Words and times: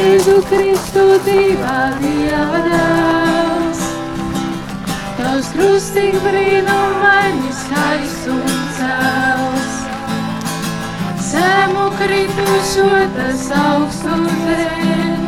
Jēzu 0.00 0.38
Kristu 0.48 1.02
dzīvā 1.26 1.80
Dieva 2.00 2.60
dēls. 2.64 3.80
Tavs 5.18 5.50
krustīgi 5.52 6.22
brīnumainis 6.24 7.60
aizsum 7.82 8.40
cels. 8.78 9.74
Zemu 11.26 11.84
kritušo 11.98 12.88
tas 13.18 13.44
augstu 13.60 14.16
dēļ. 14.46 15.26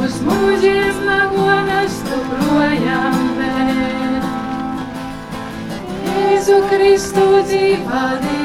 Uz 0.00 0.16
mūģiem 0.26 1.04
nagonas 1.06 2.00
tu 2.08 2.18
projām 2.32 3.20
vēl. 3.38 4.32
Jēzu 6.08 6.58
Kristu 6.72 7.28
dzīvā 7.46 8.08
Dieva 8.26 8.43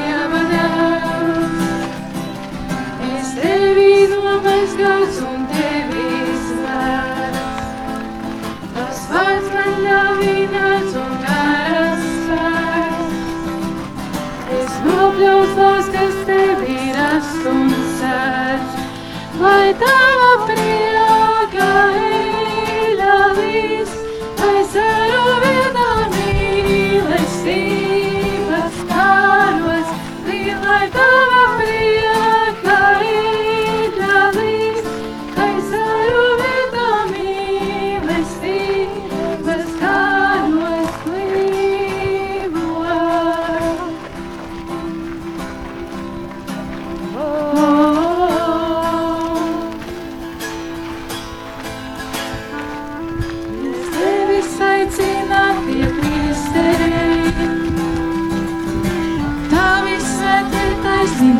nomazgāts 4.80 5.18
un 5.24 5.42
tevi 5.50 6.04
svērts. 6.44 7.66
Tas 8.76 9.02
vārds 9.10 9.50
man 9.54 9.74
ļaunāts 9.84 10.96
un 11.00 11.12
garas 11.24 12.06
svērts. 12.24 13.18
Es 14.60 14.78
nopļaus 14.86 15.52
tos, 15.58 15.92
kas 15.96 16.16
tev 16.30 16.64
ir 16.68 17.02
astumsēts, 17.10 18.80
lai 19.42 19.68
tava 19.84 20.32
prieka 20.48 20.99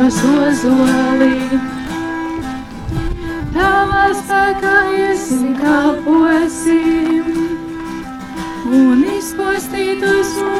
taisnības 0.01 0.21
ozolī. 0.25 1.59
Tavā 3.53 4.05
spēkā 4.17 4.77
iesim 4.97 5.55
kalposim. 5.59 7.27
Un 8.71 9.03
izpostītos 9.17 10.33
mūrus 10.39 10.50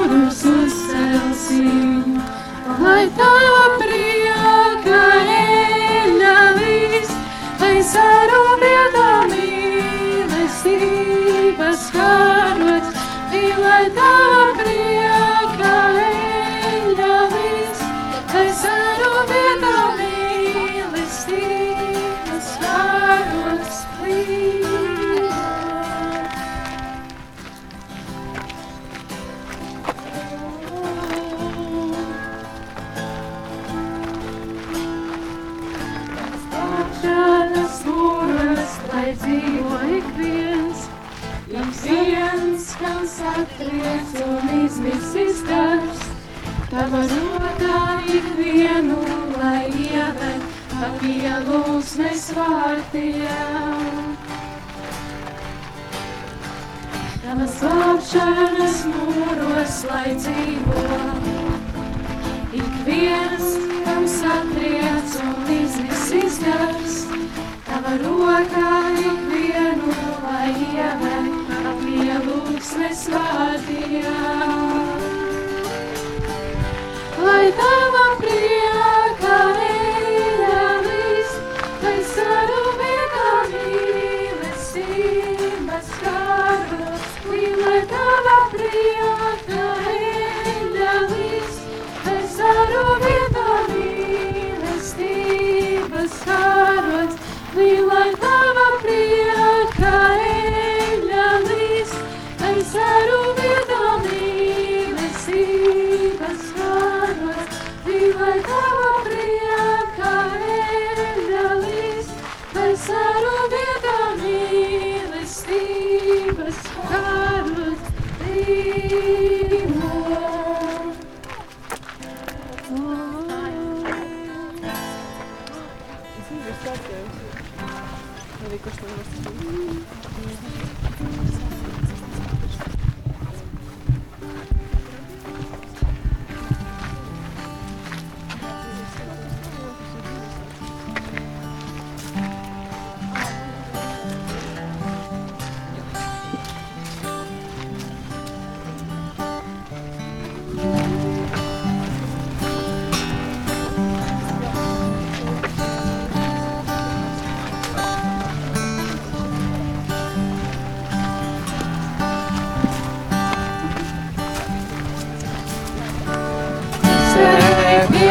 ik 40.02 40.14
viens, 40.17 40.80
ik 41.48 41.72
viens, 41.72 42.76
kam 42.82 43.06
satriec 43.06 44.10
un 44.26 44.64
izmisis 44.64 45.42
darbs. 45.48 46.02
Tava 46.72 47.02
rokā 47.04 47.80
ik 48.08 48.28
vienu, 48.38 49.02
lai 49.36 49.67
ieved 49.67 50.45
pa 50.72 50.88
pielūsmes 51.02 52.30
vārtiem. 52.38 54.16
Tava 57.22 57.48
slāpšanas 57.58 58.86
mūros, 58.94 59.82
lai 59.92 60.16
dzīvo 60.16 60.88
Ik 62.52 62.80
viens, 62.88 63.52
kam 63.86 64.08
satriec 64.08 65.20
un 65.28 65.52
izmisis 65.60 66.40
gars, 66.44 66.98
tava 67.67 68.00
rokā 68.02 68.80
ik 70.48 70.56
vienu, 70.56 70.72
lai 70.72 70.88
ieved 70.98 71.28
pa 71.48 71.74
pielūgsmes 71.82 73.02
vārdiem. 73.14 74.66
Lai 77.22 77.48
tava 77.60 78.06
prieka 78.22 78.61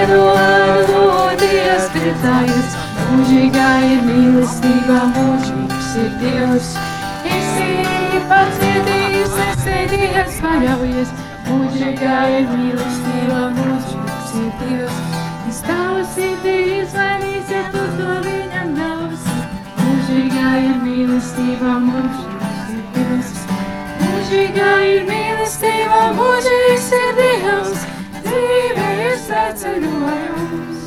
Piedodies, 0.00 1.88
priecājies, 1.93 2.76
mūžīgā 3.11 3.67
ir 3.85 3.99
mīlestība, 4.06 5.00
mūžīgs 5.12 5.91
ir 6.00 6.14
Dievs. 6.23 6.70
Esi 7.29 8.23
pacietījis, 8.31 9.35
nesēdies, 9.41 10.38
paļaujies, 10.41 11.12
mūžīgā 11.50 12.17
ir 12.38 12.49
mīlestība, 12.49 13.43
mūžīgs 13.58 14.32
ir 14.41 14.49
Dievs. 14.62 15.05
Es 15.52 15.61
tavu 15.69 16.06
sirdī 16.17 16.56
izvainīs, 16.79 17.52
ja 17.52 17.67
tu 17.69 17.85
to 18.00 18.17
viņam 18.25 18.73
ļausi. 18.81 19.38
Mūžīgā 19.82 20.56
ir 20.64 20.82
mīlestība, 20.87 21.76
mūžīgs 21.91 22.73
ir 22.79 22.82
Dievs. 22.97 23.47
Mūžīgā 24.00 24.75
ir 24.97 25.06
mīlestība, 25.12 26.02
mūžīgs 26.25 26.93
ir 27.05 27.17
Dievs. 27.20 27.89
Ir 29.50 29.56
sveceļojums. 29.58 30.82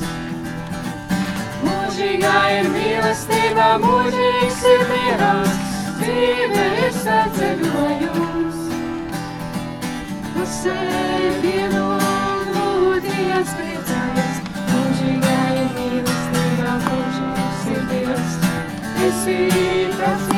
Mūžīgā 1.66 2.36
ir 2.56 2.70
mīlestība, 2.72 3.66
mūžīgs 3.84 4.62
ir 4.72 4.84
Dievs, 4.88 5.32
dzīve 6.00 6.68
ir 6.86 6.96
saceļojums. 6.96 8.62
Uz 10.40 10.56
sevienu 10.62 11.84
lūdījās 12.56 13.52
priecājas, 13.60 14.42
mūžīgā 14.72 15.38
ir 15.60 15.70
mīlestība, 15.76 16.80
mūžīgs 16.88 17.70
ir 17.76 17.88
Dievs. 17.92 18.42
Esi 19.10 19.40
tas 20.00 20.30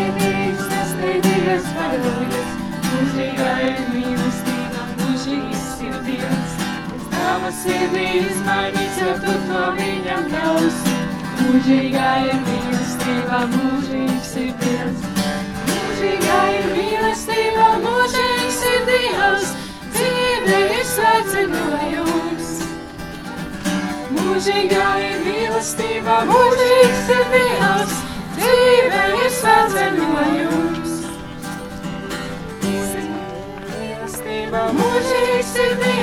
sirdī 7.61 8.05
izmainīs, 8.21 8.97
jo 9.01 9.13
tu 9.23 9.33
to 9.47 9.63
viņam 9.77 10.27
ļausi. 10.33 10.95
Mūžīgā 11.39 12.09
ir 12.25 12.39
mīlestība, 12.45 13.39
mūžīgs 13.53 14.31
ir 14.41 14.51
Dievs. 14.61 15.03
Mūžīgā 15.69 16.39
ir 16.55 16.67
mīlestība, 16.73 17.67
mūžīgs 17.83 18.59
ir 18.71 18.87
Dievs. 18.89 19.53
Dzīve 19.95 20.59
ir 20.77 20.85
sveceļojums. 20.91 22.51
Mūžīgā 24.15 24.87
ir 25.09 25.17
mīlestība, 25.27 26.19
mūžīgs 26.31 27.11
ir 27.17 27.25
Dievs. 27.35 27.99
Dzīve 28.39 29.03
ir 29.21 29.29
sveceļojums. 29.39 30.95
Mīlestība, 33.75 34.65
mūžīgs 34.81 35.59
ir 35.65 35.77
Dievs. 35.83 35.94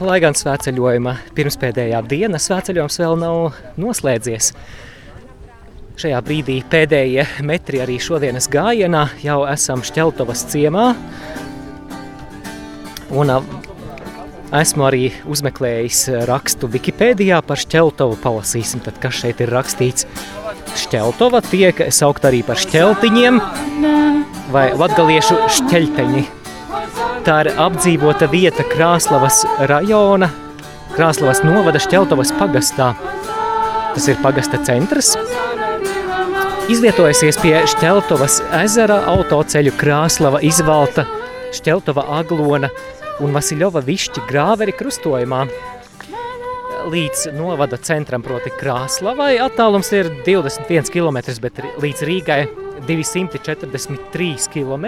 Lai 0.00 0.16
gan 0.16 0.32
svētceļojuma 0.32 1.12
pirmspēdējā 1.36 1.98
diena 2.08 2.38
svētceļojums 2.40 2.96
vēl 3.02 3.18
nav 3.20 3.58
noslēdzies. 3.80 4.46
Šajā 6.00 6.20
brīdī 6.24 6.56
pēdējie 6.72 7.26
metri 7.44 7.82
arī 7.84 7.98
šodienas 8.00 8.48
gājienā 8.48 9.02
jau 9.20 9.42
esam 9.52 9.84
Šķeltovas 9.84 10.46
ciemā. 10.48 10.86
Un 13.12 13.34
esmu 14.56 14.88
arī 14.88 15.10
uzmeklējis 15.28 16.06
rakstu 16.30 16.70
Wikipēdijā 16.72 17.42
par 17.44 17.60
Šķeltovu. 17.60 18.16
Palasīsim, 18.24 18.80
tad, 18.86 18.96
kas 19.04 19.20
šeit 19.20 19.44
ir 19.44 19.52
rakstīts. 19.52 20.08
Šķeltova 20.80 21.44
tiek 21.50 21.90
saukt 21.92 22.24
arī 22.24 22.40
par 22.46 22.56
šķeltiņiem 22.62 24.09
vai 24.52 24.70
latgaliešu 24.76 25.36
šķeļteņi. 25.56 26.22
Tā 27.26 27.36
ir 27.44 27.50
apdzīvota 27.60 28.26
vieta 28.32 28.64
Krāslavas 28.66 29.42
rajona, 29.70 30.30
Krāslavas 30.94 31.42
novada 31.46 31.80
Šķeltovas 31.82 32.32
pagastā. 32.38 32.92
Tas 33.94 34.06
ir 34.10 34.18
pagasta 34.22 34.60
centrs. 34.66 35.12
Izvietojusies 36.70 37.38
pie 37.42 37.56
Šķeltovas 37.70 38.40
ezera 38.60 39.00
autoceļu 39.10 39.74
Krāslava 39.78 40.42
izvalta 40.46 41.06
Šķeltova 41.54 42.06
aglona 42.20 42.70
un 43.20 43.34
Vasiļova 43.36 43.82
višķi 43.86 44.24
grāveri 44.30 44.74
krustojumā. 44.78 45.44
Līdz 46.90 47.28
novada 47.36 47.76
centram, 47.76 48.22
proti 48.24 48.50
Krāslavai, 48.56 49.34
attālums 49.44 49.92
ir 49.92 50.08
21 50.24 50.88
km, 50.94 51.20
bet 51.44 51.60
līdz 51.82 52.06
Rīgai 52.08 52.42
243 52.88 54.48
km. 54.52 54.86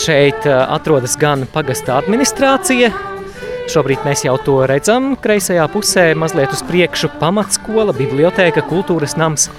Šeit 0.00 0.46
ā, 0.48 0.62
atrodas 0.74 1.14
gan 1.20 1.44
pagasta 1.52 1.98
administrācija, 2.00 2.90
šobrīd 3.70 4.02
mēs 4.06 4.24
jau 4.26 4.34
to 4.42 4.56
redzam, 4.68 5.12
kreisajā 5.20 5.66
pusē 5.72 6.08
mazliet 6.18 6.52
uz 6.56 6.64
priekšu 6.66 7.12
pamatskola, 7.20 7.94
bibliotēka, 7.96 8.64
kultūras 8.70 9.14
nams, 9.20 9.50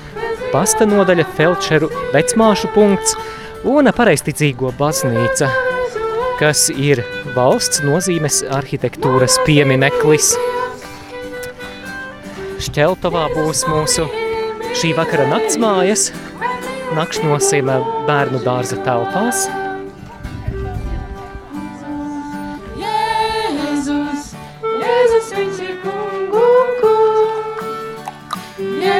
pasta 0.52 0.88
nodaļa, 0.90 1.28
felčeru 1.38 1.90
vecmāšu 2.14 2.74
punkts 2.76 3.16
un 3.66 3.90
pareisticīgo 3.96 4.74
baznīca, 4.80 5.50
kas 6.42 6.68
ir 6.74 7.02
valsts 7.38 7.82
nozīmes 7.86 8.44
arhitektūras 8.60 9.40
piemineklis. 9.48 10.34
Šķeltovā 12.66 13.30
būs 13.36 13.66
mūsu 13.70 14.08
šī 14.76 14.92
vakara 14.98 15.24
naktsmājas, 15.32 16.10
nakšņosim 16.98 17.70
bērnu 18.08 18.42
dārza 18.44 18.76
telpās. 18.84 19.46
Jēzus, 22.82 24.34
Jēzus, 24.84 25.32
viņš 25.38 25.64
ir 25.70 25.80
kungu 25.86 26.50
kungs. 26.82 28.04
Jēzus, 28.60 28.95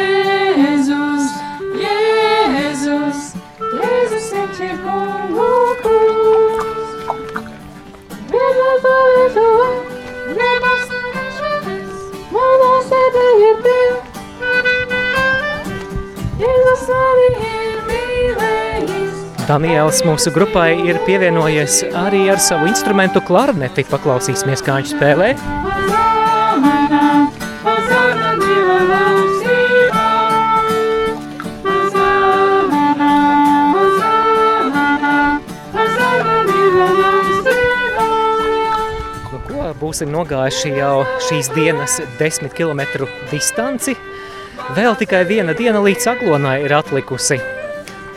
Daniels 19.46 20.00
mūsu 20.02 20.32
grupai 20.34 20.72
ir 20.90 20.98
pievienojies 21.06 21.84
arī 22.00 22.24
ar 22.34 22.40
savu 22.42 22.66
instrumentu 22.66 23.22
klarneti. 23.22 23.84
Paklausīsimies, 23.86 24.64
kā 24.66 24.80
viņš 24.80 24.94
spēlē. 24.96 25.28
Nu, 39.30 39.70
būsim 39.78 40.10
nogājuši 40.10 40.74
jau 40.80 41.04
šīs 41.28 41.52
dienas 41.54 42.00
desmit 42.18 42.58
kilometru 42.58 43.06
distanci. 43.30 43.94
Vēl 44.74 44.98
tikai 44.98 45.22
viena 45.30 45.54
diena 45.54 45.86
līdz 45.86 46.16
aglonai 46.16 46.64
ir 46.66 46.74
atlikusi. 46.74 47.38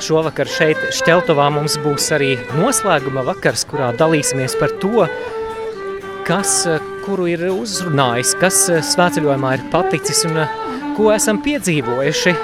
Šovakar 0.02 0.46
šeit 0.46 0.78
Šķeltovā 0.94 1.48
mums 1.50 1.74
būs 1.82 2.06
arī 2.14 2.36
noslēguma 2.54 3.24
vakars, 3.26 3.64
kurā 3.68 3.90
dalīsimies 3.98 4.54
par 4.60 4.70
to, 4.82 5.08
kas, 6.28 6.52
kuru 7.02 7.26
ir 7.32 7.42
uzrunājis, 7.50 8.36
kas 8.38 8.60
eh, 8.70 8.84
svētceļojumā 8.84 9.56
ir 9.56 9.66
paticis 9.72 10.22
un 10.28 10.42
eh, 10.44 10.56
ko 10.96 11.10
esam 11.14 11.42
piedzīvojuši. 11.42 12.36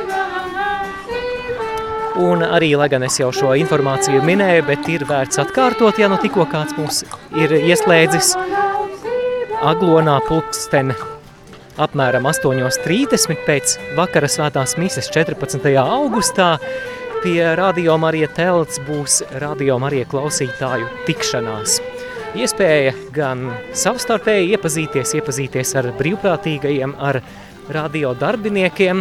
Un 2.24 2.44
arī, 2.46 2.74
lai 2.78 2.90
gan 2.90 3.06
es 3.06 3.18
jau 3.18 3.32
šo 3.34 3.54
informāciju 3.58 4.22
minēju, 4.26 4.66
bet 4.68 4.90
ir 4.90 5.06
vērts 5.08 5.42
atkārtot, 5.42 5.98
ja 5.98 6.10
nu 6.10 6.18
tikko 6.22 6.46
kāds 6.50 6.76
mums 6.78 7.02
ir 7.38 7.54
ieslēdzis 7.58 8.36
aglonā 9.64 10.20
pulksten 10.28 10.94
apmēram 11.80 12.26
8.30 12.30 13.40
pēc 13.46 13.78
vakara 13.98 14.28
svētās 14.30 14.76
mises 14.78 15.10
14. 15.10 15.70
augustā 15.80 16.54
pie 17.24 17.54
Radio 17.56 17.94
Marija 17.96 18.26
telts 18.36 18.76
būs 18.84 19.22
Radio 19.40 19.78
Marija 19.80 20.04
klausītāju 20.10 20.90
tikšanās. 21.06 21.78
Iespēja 22.36 22.92
gan 23.16 23.46
savstarpēji 23.72 24.50
iepazīties, 24.52 25.14
iepazīties 25.16 25.72
ar 25.80 25.88
brīvprātīgajiem, 25.96 26.92
ar 27.00 27.22
radio 27.72 28.12
darbiniekiem 28.20 29.00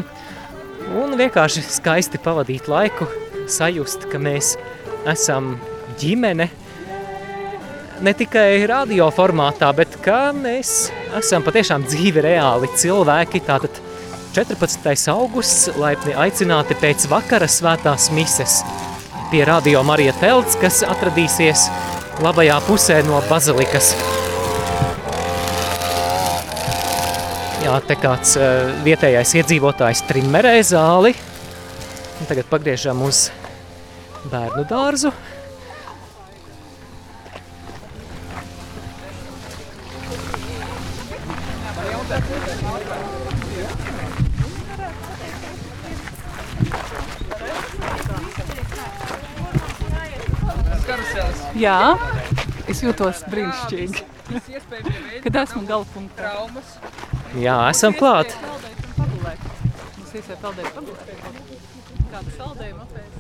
un 1.02 1.18
vienkārši 1.20 1.66
skaisti 1.68 2.22
pavadīt 2.24 2.70
laiku, 2.72 3.10
sajust, 3.52 4.08
ka 4.08 4.22
mēs 4.24 4.54
esam 5.12 5.58
ģimene, 6.00 6.48
ne 8.08 8.14
tikai 8.24 8.64
radio 8.72 9.10
formātā, 9.12 9.74
bet 9.76 10.00
kā 10.06 10.30
mēs 10.38 10.94
esam 11.20 11.44
patiešām 11.44 11.90
dzīvi 11.92 12.24
reāli 12.24 12.72
cilvēki, 12.80 13.44
tātad 13.52 13.84
14. 14.34 15.12
augusts 15.14 15.68
laipni 15.78 16.16
aicināti 16.18 16.74
pēc 16.82 17.04
vakara 17.06 17.46
svētās 17.46 18.08
mises 18.18 18.64
pie 19.30 19.44
Radio 19.46 19.84
Marija 19.86 20.16
telts, 20.18 20.56
kas 20.58 20.80
atradīsies 20.90 21.68
labajā 22.26 22.56
pusē 22.66 22.98
no 23.06 23.20
bazilikas. 23.30 23.92
Jā, 27.62 27.78
te 27.86 28.00
kāds 28.02 28.34
uh, 28.42 28.74
vietējais 28.82 29.36
iedzīvotājs 29.38 30.02
trimmerē 30.10 30.56
zāli. 30.66 31.14
Un 32.18 32.30
tagad 32.30 32.50
pagriežam 32.50 33.06
uz 33.06 33.28
bērnu 34.34 34.66
dārzu. 34.66 35.14
Jā, 51.60 51.80
Es 52.72 52.80
jūtos 52.80 53.20
brīnišķīgi, 53.28 54.04
kad 55.26 55.36
esmu 55.42 55.64
gala 55.68 55.88
punktā. 55.92 56.30
Jā, 57.44 57.58
esam 57.74 57.96
klāt. 58.00 58.36
Mums 58.98 60.14
iespēja 60.16 60.40
peldēt 60.46 60.70
pagulēt. 60.78 61.08
Kāda 62.14 62.30
saldējuma 62.38 62.88
apēst? 62.88 63.14